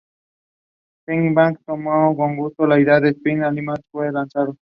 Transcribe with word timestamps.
Fairbanks 1.05 1.63
tomó 1.63 2.17
con 2.17 2.35
gusto 2.35 2.65
la 2.65 2.79
idea 2.79 2.97
y 3.07 3.11
Speaking 3.13 3.43
of 3.43 3.47
Animals 3.49 3.85
fue 3.91 4.11
lanzado. 4.11 4.55